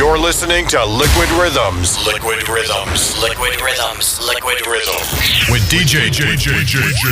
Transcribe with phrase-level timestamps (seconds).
[0.00, 2.06] You're listening to Liquid Rhythms.
[2.06, 3.20] Liquid Rhythms.
[3.20, 4.18] Liquid Rhythms.
[4.26, 5.50] Liquid Rhythms.
[5.52, 6.56] With DJ JJ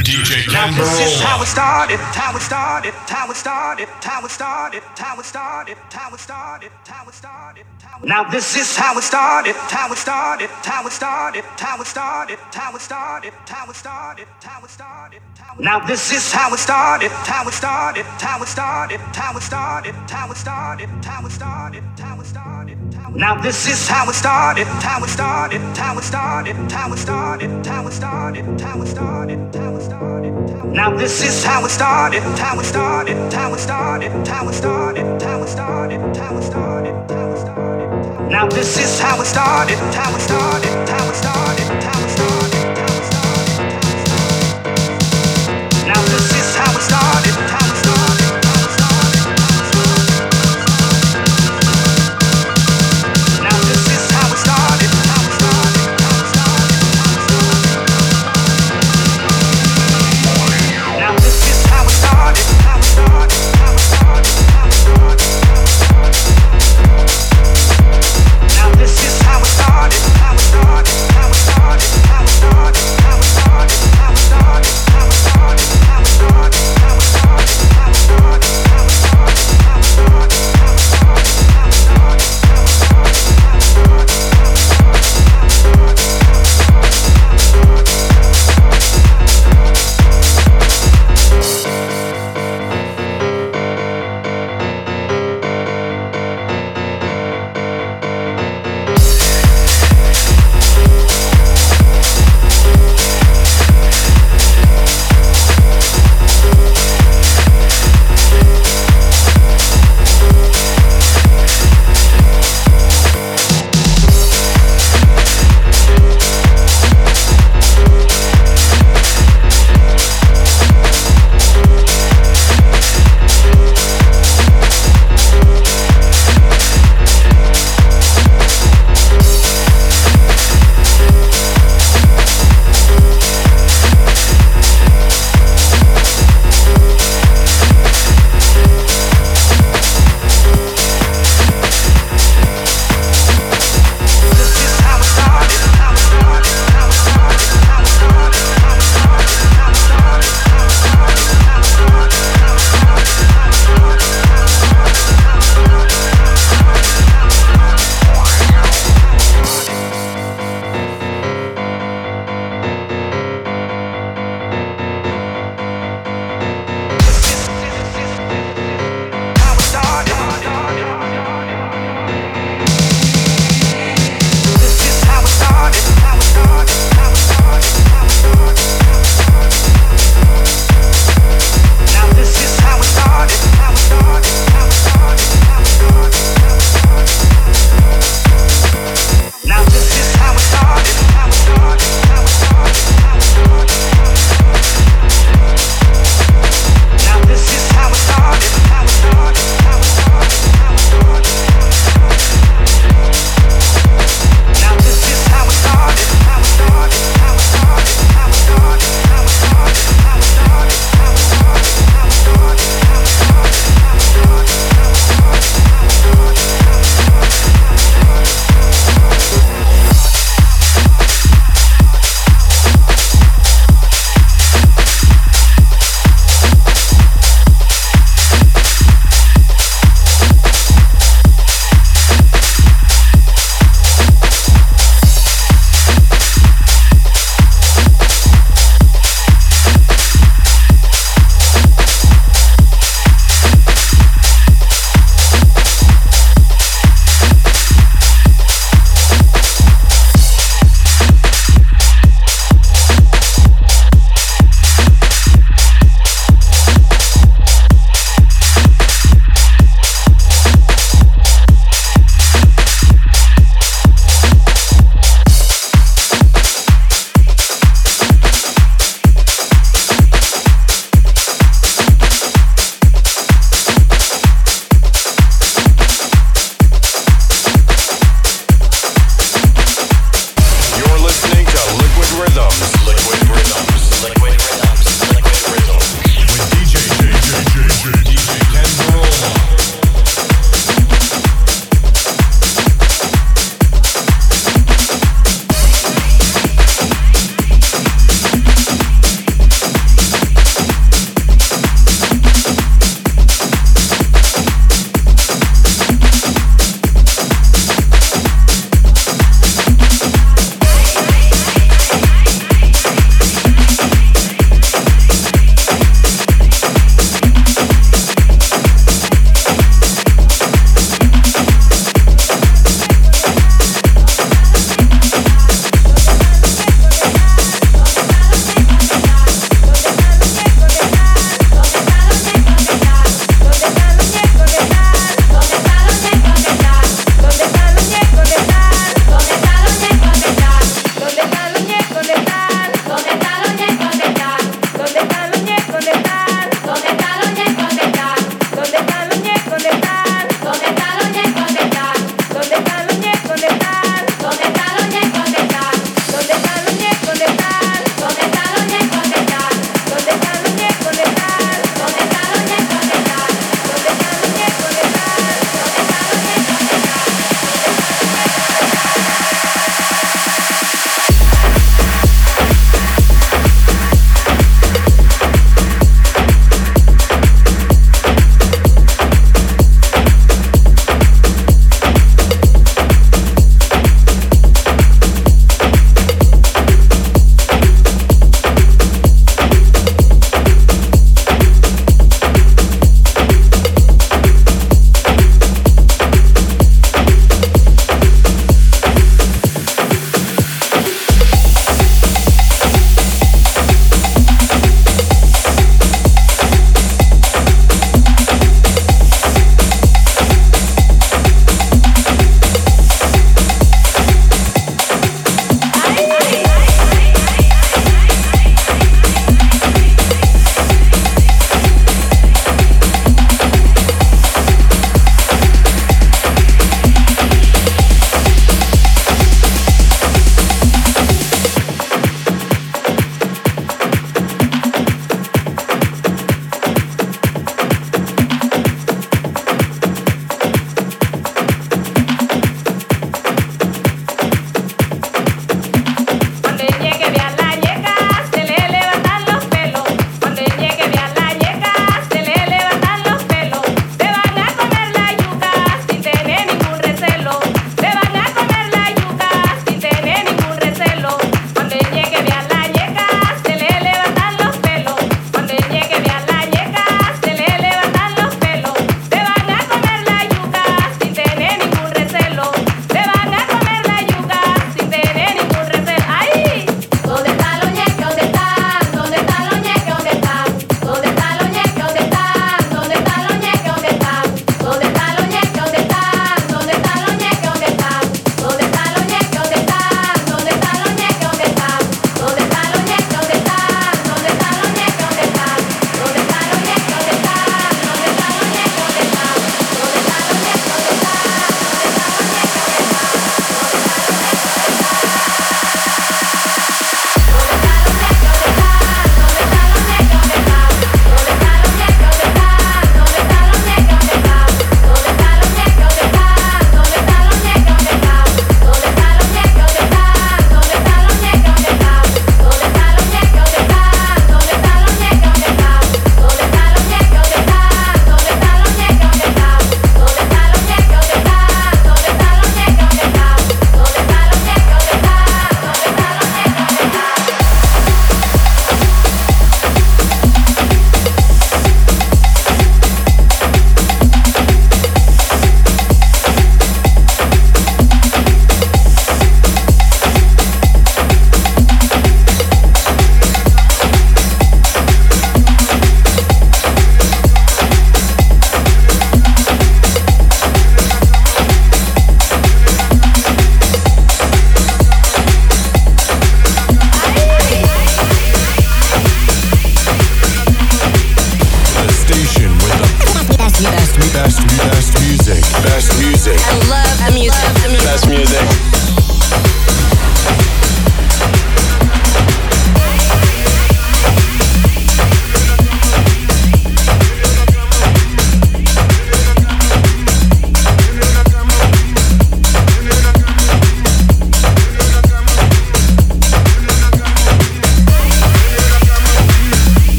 [0.00, 4.30] DJ Now this is how it started, how it started, how it started, how it
[4.30, 7.66] started, how it started, how it started, how it started.
[8.02, 12.38] Now this is how it started, how it started, how it started, how it started,
[12.54, 15.20] how it started, how it started, how it started.
[15.58, 19.94] Now this is how it started, how it started, how it started, how it started,
[20.08, 22.69] how it started, how it started, how it started.
[23.14, 27.66] Now this is how it started, how it started, how it started, how it started,
[27.66, 30.32] how it started, how it started, how it started.
[30.72, 35.22] Now this is how it started, how it started, how it started, how it started,
[35.22, 38.30] how it started, how it started, how it started.
[38.30, 42.39] Now this is how it started, how it started, how it started, how it started.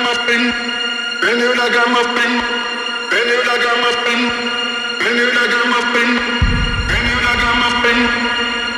[0.00, 0.42] gama pin
[1.20, 2.32] beni la gama pin
[3.10, 4.20] beni la gama pin
[5.00, 6.10] beni la gama pin
[6.88, 7.98] beni la gama pin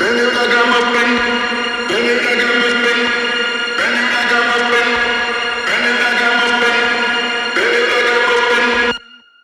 [0.01, 1.11] beni la gama pin
[1.89, 2.99] beni la gama pin
[3.79, 4.89] beni la gama pin
[5.69, 6.79] beni la gama pin
[7.55, 8.67] beni la gama pin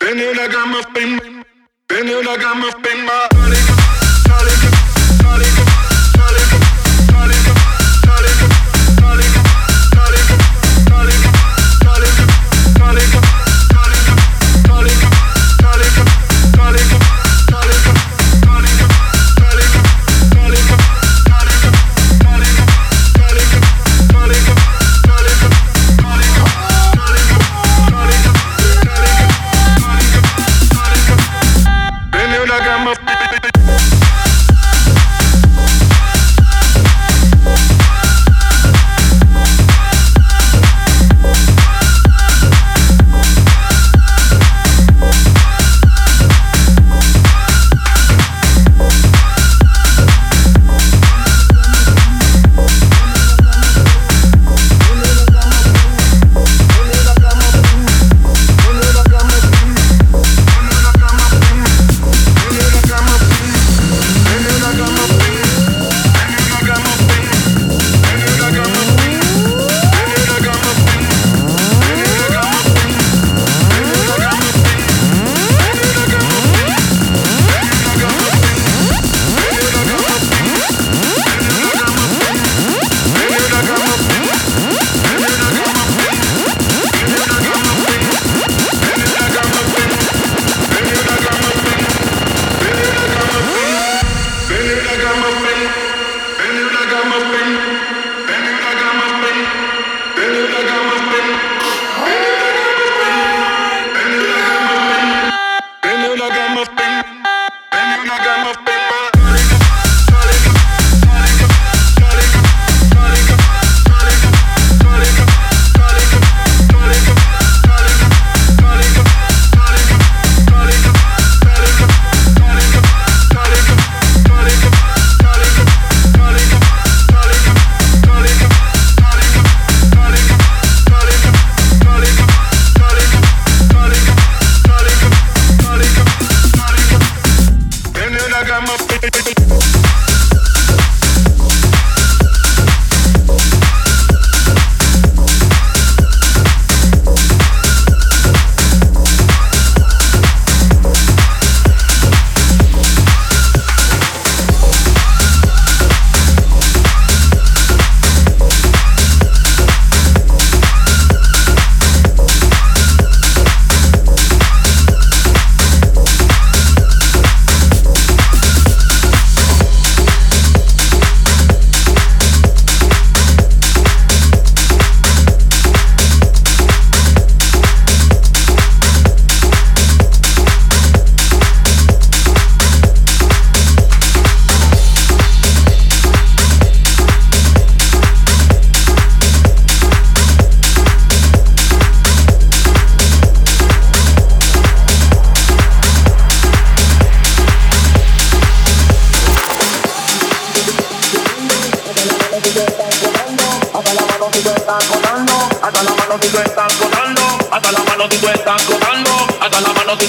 [0.01, 1.11] beni la gama pin
[1.89, 3.38] beni la gama pin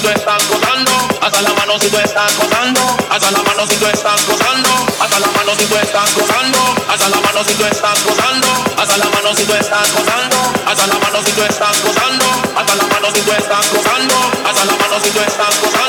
[0.00, 0.06] si
[1.20, 2.80] hasta la mano si tú estás gozando,
[3.10, 7.08] hasta la mano si tú estás gozando, hasta la mano si tú estás gozando, hasta
[7.10, 10.94] la mano si tú estás gozando, hasta la mano si tú estás gozando, hasta la
[10.98, 12.26] mano si tú estás gozando,
[12.56, 14.14] hasta la mano si tú estás gozando,
[14.48, 15.79] hasta la mano si tú estás gozando.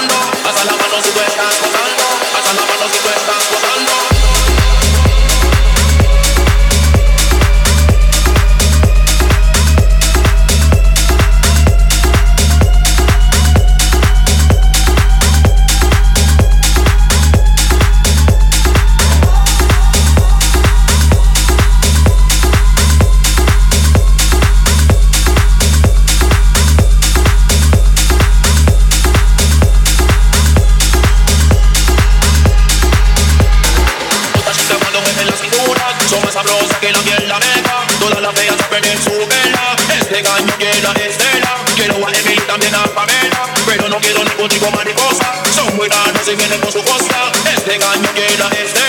[36.24, 37.88] más sabrosa que la miel la mega.
[38.00, 39.76] Todas las feas perder su vela.
[40.00, 41.56] Este gallo llena de estela.
[41.76, 42.12] Quiero a
[42.48, 43.42] también a Pamela.
[43.66, 45.34] Pero no quiero ni ningún tipo mariposa.
[45.56, 47.32] Son muy raros y vienen con su costa.
[47.56, 48.81] Este gallo llena de estela.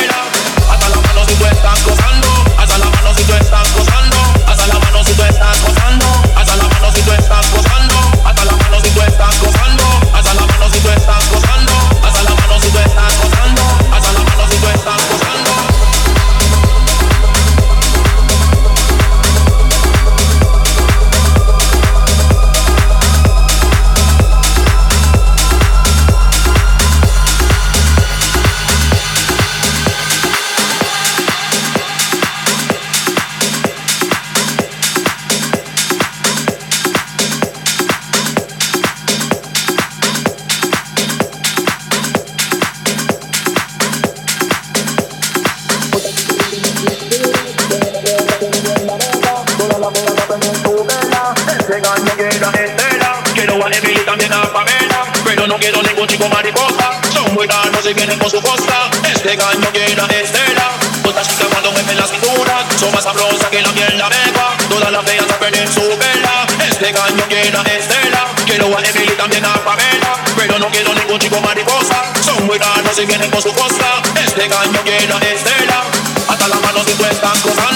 [55.63, 56.91] quiero ningún chico mariposa.
[57.13, 58.91] Son muy caros y vienen con su costa.
[59.15, 60.67] Este caño llena de estela.
[61.05, 64.47] Todas chicas cuando mueven las cintura son más sabrosas que la miel la mega.
[64.69, 66.47] Todas las feas saben en su vela.
[66.69, 68.27] Este caño llena de estela.
[68.45, 70.13] Quiero a Emily también a Pamela.
[70.37, 72.13] Pero no quiero ningún chico mariposa.
[72.21, 74.03] Son muy caros y vienen con su costa.
[74.25, 75.85] Este caño llena de estela.
[76.29, 77.72] Hasta las manos si tú están cruzando.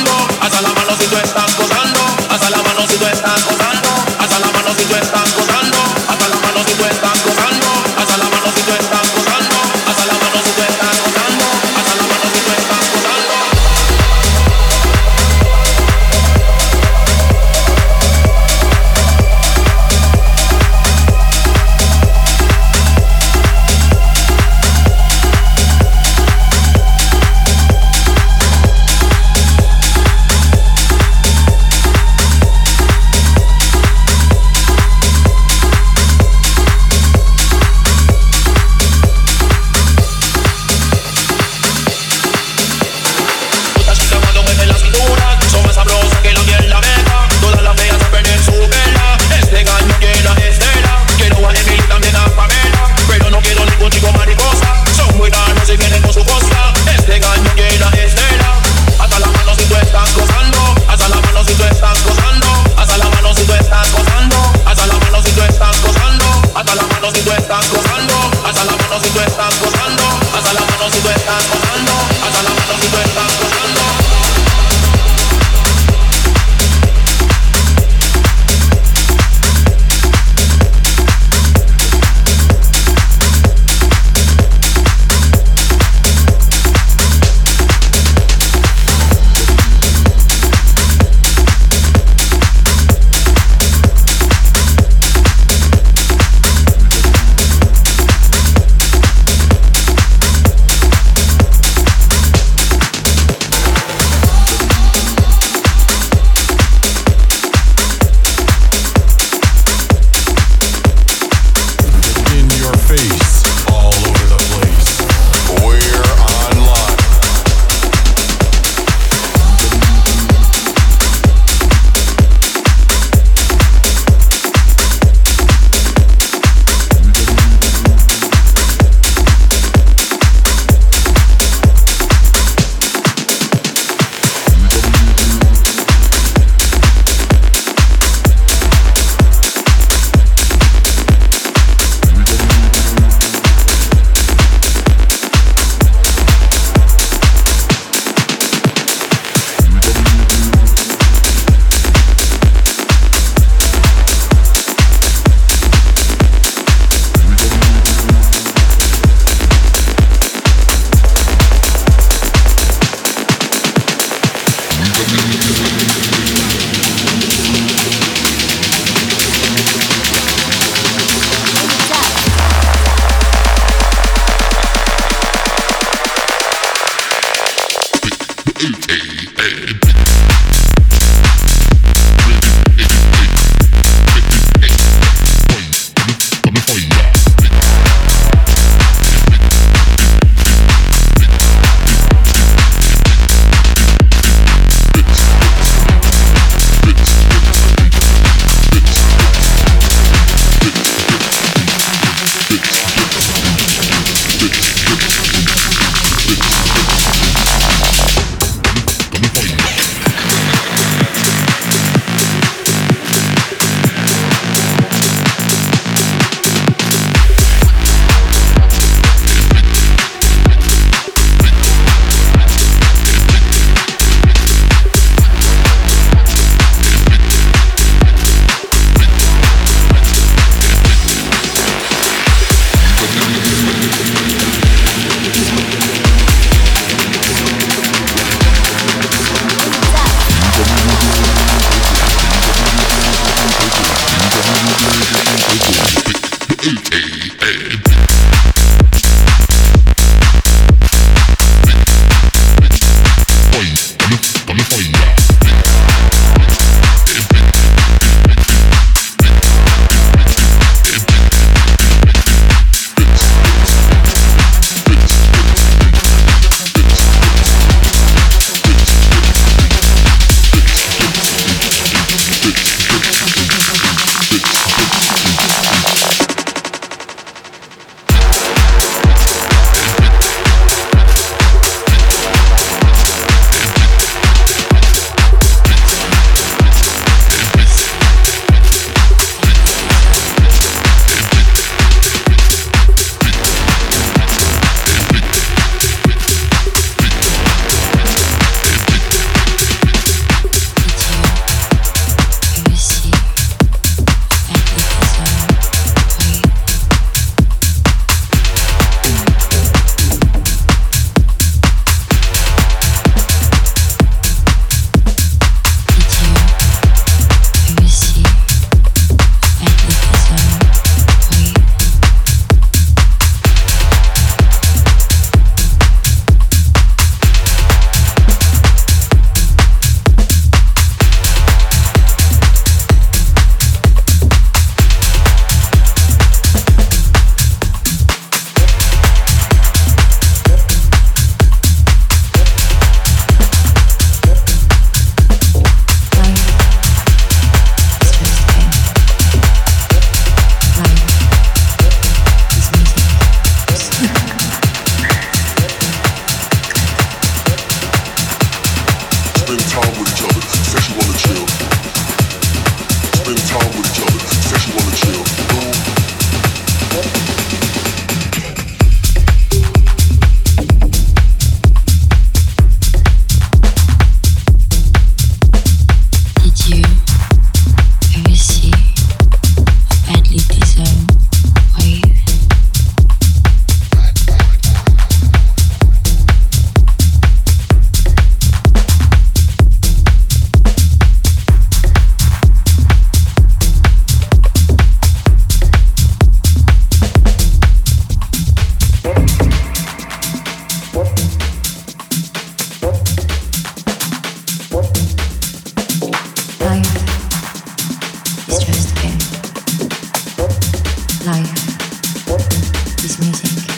[413.06, 413.75] music.